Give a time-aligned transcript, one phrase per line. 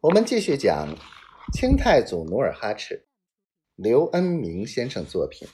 [0.00, 0.96] 我们继续讲
[1.52, 3.08] 清太祖努尔哈赤，
[3.74, 5.48] 刘恩明先生作品。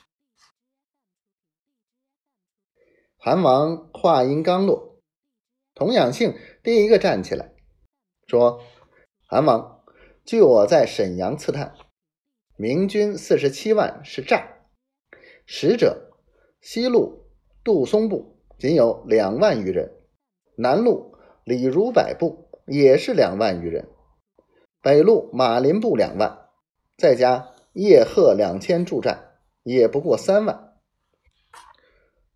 [3.17, 5.01] 韩王话音刚落，
[5.75, 7.55] 童养性第一个站起来，
[8.27, 8.61] 说
[9.27, 9.83] ：“韩王，
[10.27, 11.75] 据我在沈阳刺探，
[12.59, 14.67] 明军四十七万是诈，
[15.47, 16.13] 实者
[16.61, 17.31] 西路
[17.65, 19.91] 杜松部仅有两万余人，
[20.59, 23.89] 南路李如柏部也是两万余人。”
[24.85, 26.51] 北路马林部两万，
[26.99, 30.75] 再加叶赫两千助战，也不过三万。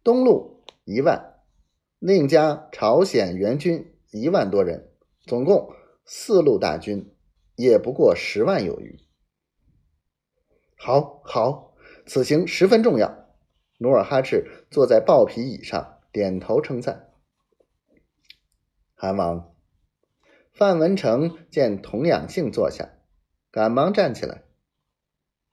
[0.02, 1.42] 东路一万，
[1.98, 4.90] 另加朝鲜援军一万多人，
[5.26, 5.74] 总共
[6.06, 7.14] 四路大军，
[7.54, 8.98] 也不过十万有余。
[10.78, 11.74] 好，好，
[12.06, 13.26] 此行十分重要。
[13.76, 17.10] 努尔哈赤坐在豹皮椅上，点头称赞。
[18.94, 19.57] 韩王。
[20.58, 22.98] 范文成见童养性坐下，
[23.52, 24.42] 赶忙站起来，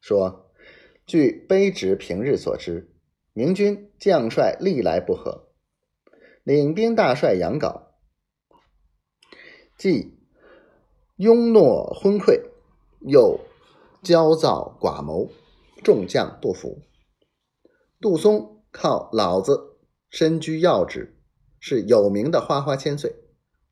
[0.02, 0.52] 说
[1.06, 2.92] ：“据卑职平日所知，
[3.32, 5.50] 明军将帅历来不和，
[6.44, 7.84] 领兵大帅杨镐
[9.78, 10.18] 既
[11.18, 12.42] 庸懦昏聩，
[13.02, 13.40] 又
[14.02, 15.30] 焦躁寡谋，
[15.84, 16.80] 众将不服。
[18.02, 19.78] 杜松靠老子
[20.10, 21.16] 身居要职，
[21.60, 23.14] 是有名的花花千岁，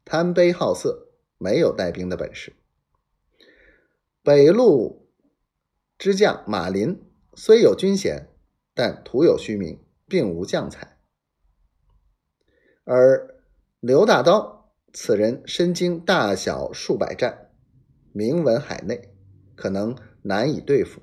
[0.06, 1.10] 贪杯好色。”
[1.44, 2.54] 没有带兵的本事。
[4.24, 5.10] 北路
[5.98, 7.04] 之将马林
[7.36, 8.30] 虽有军衔，
[8.74, 10.98] 但徒有虚名，并无将才。
[12.86, 13.44] 而
[13.82, 17.52] 刘大刀此人身经大小数百战，
[18.14, 19.14] 名闻海内，
[19.56, 21.02] 可能难以对付。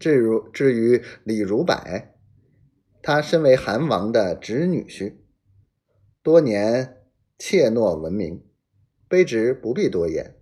[0.00, 1.76] 至如至于李如柏，
[3.00, 5.14] 他身为韩王的侄女婿，
[6.22, 7.04] 多年
[7.38, 8.44] 怯懦闻名。
[9.10, 10.36] 卑职不必多言。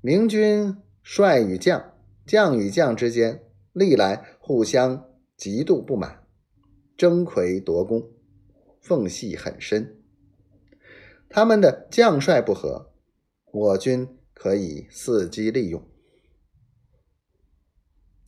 [0.00, 1.94] 明军帅与将、
[2.26, 6.26] 将与将之间，历来互相极度不满，
[6.96, 8.10] 争魁夺功，
[8.82, 10.02] 缝隙很深。
[11.28, 12.92] 他们的将帅不和，
[13.52, 15.80] 我军可以伺机利用，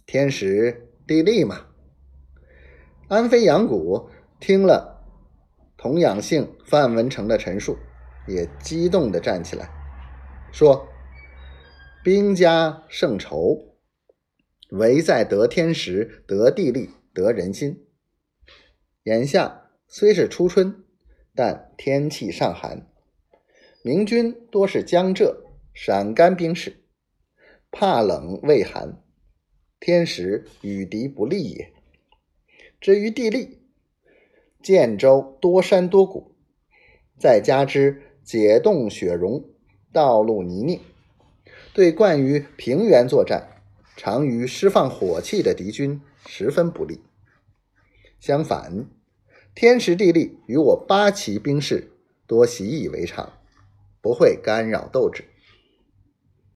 [0.07, 1.67] 天时地利嘛。
[3.09, 4.09] 安飞杨谷
[4.39, 5.05] 听了
[5.77, 7.77] 童养性、范文成的陈述。
[8.27, 9.71] 也激动地站起来，
[10.53, 10.89] 说
[12.03, 13.77] ：“兵家胜筹，
[14.71, 17.87] 唯在得天时、得地利、得人心。
[19.05, 20.85] 眼下虽是初春，
[21.35, 22.89] 但天气尚寒，
[23.83, 26.85] 明军多是江浙、陕甘兵士，
[27.71, 29.03] 怕冷畏寒，
[29.79, 31.73] 天时与敌不利也。
[32.81, 33.61] 至于地利，
[34.61, 36.35] 建州多山多谷，
[37.19, 39.45] 再加之。”解冻雪融，
[39.93, 40.81] 道路泥泞，
[41.73, 43.63] 对惯于平原作战、
[43.97, 47.01] 常于释放火器的敌军十分不利。
[48.19, 48.87] 相反，
[49.55, 51.93] 天时地利与我八旗兵士
[52.27, 53.33] 多习以为常，
[54.03, 55.23] 不会干扰斗志。